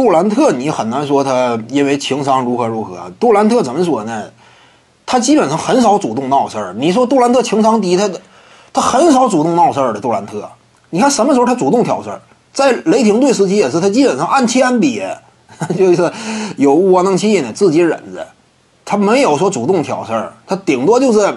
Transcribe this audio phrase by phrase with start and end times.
[0.00, 3.12] 杜兰特，你很难说他因为情商如何如何。
[3.20, 4.24] 杜兰特怎么说呢？
[5.04, 6.74] 他基本上很少主动闹事儿。
[6.78, 8.10] 你说杜兰特情商低，他
[8.72, 10.00] 他很少主动闹事儿的。
[10.00, 10.48] 杜兰特，
[10.88, 12.18] 你看什么时候他主动挑事儿？
[12.50, 15.14] 在雷霆队时期也是，他基本上按期按憋，
[15.76, 16.10] 就是
[16.56, 18.26] 有窝囊气呢，自己忍着。
[18.86, 21.30] 他没有说主动挑事儿，他顶多就是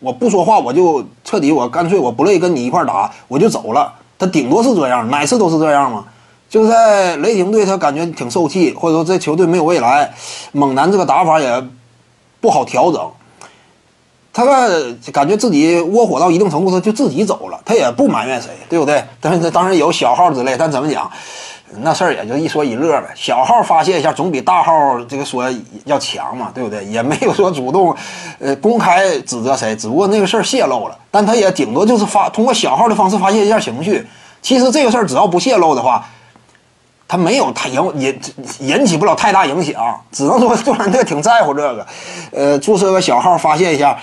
[0.00, 3.90] 我不说话，我就彻底，我干脆我不乐意跟你一块打，我就走了。
[4.18, 6.04] 他顶多是这样，哪次都是这样吗？
[6.48, 10.14] 就在雷霆队，他感觉挺受气，或者说这球队没有未来，
[10.52, 11.64] 猛男这个打法也。
[12.40, 13.10] 不好调整，
[14.30, 14.44] 他
[15.10, 19.02] 感觉自己窝火到一定程度，他就自己走了，他也不埋怨谁，对不对？
[19.18, 21.10] 但是当然有小号之类，但怎么讲，
[21.80, 23.06] 那事儿也就一说一乐呗。
[23.16, 25.50] 小号发泄一下，总比大号这个说
[25.86, 26.84] 要强嘛，对不对？
[26.84, 27.96] 也没有说主动，
[28.38, 34.06] 呃，公开指责谁，只不过那个事儿泄露了，但他也顶多就是发通过小号的方式发泄一下情绪。
[34.42, 36.06] 其实这个事儿只要不泄露的话。
[37.06, 38.20] 他没有太引引
[38.60, 41.86] 引起不了太大影响，只能说杜兰特挺在乎这个，
[42.32, 43.96] 呃，注册个小号发泄一下。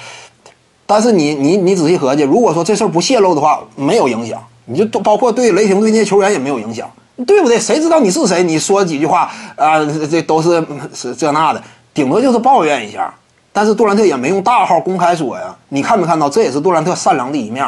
[0.85, 6.89] 但是你你你仔细合计，如果说这事儿不泄露的话，没有影响，你就包括对雷霆队那些球员也没有影响，
[7.25, 7.57] 对不对？
[7.57, 8.43] 谁知道你是谁？
[8.43, 13.13] 你说几句话啊，这都是是这那的，顶多就是抱怨一下。
[13.53, 16.29] 但是杜兰特也没用大号公开说呀，你看没看到？
[16.29, 17.65] 这也是杜兰特善良的一面，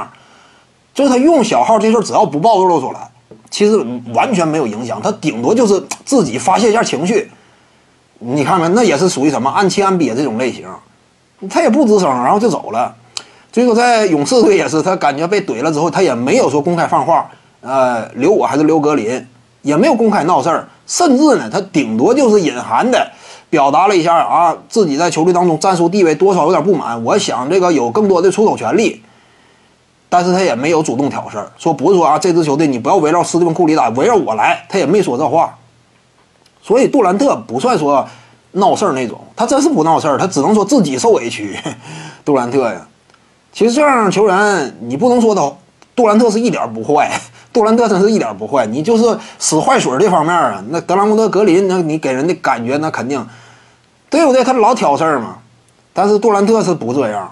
[0.94, 3.10] 就是他用小号这事儿，只要不暴露出来。
[3.54, 3.78] 其实
[4.16, 7.30] 完全没有影响，他顶多就是自己发泄一下情绪。
[8.18, 10.66] 你看看，那也是属于什么按期按瘪这种类型，
[11.52, 12.96] 他也不吱声，然后就走了。
[13.52, 17.30] 最后在勇士队也是，他感觉被怼了之后，他也没有说公开放话，
[17.62, 19.24] 呃，留我还是留格林，
[19.62, 23.08] 也没有公开闹事儿，甚至呢，他顶多就是隐含的
[23.52, 29.04] 表达了一下啊，自己在球队当中战术地位多少有点不满，我想这个有更多的出手权利。
[30.16, 35.58] 但是他也没有主动挑事儿，说不是说啊，这支球队你不要围绕斯蒂芬库里打，围绕我来，他也没说这话。
[36.62, 38.08] 所以杜兰特不算说
[38.52, 41.58] 闹事儿那种，他真是不闹事儿，他只能说自己受委屈。
[42.24, 42.88] 杜兰特呀，
[43.52, 45.52] 其实这样球员你不能说他，
[45.96, 47.10] 杜兰特是一点不坏，
[47.52, 53.28] 杜兰特真是一点不坏，你就是使坏水这方面啊，那德拉蒙德格林，那你给人的感觉那肯定，
[54.12, 54.44] 对不对？
[54.44, 55.38] 他老挑事儿嘛。
[55.92, 57.32] 但是杜兰特是不这样。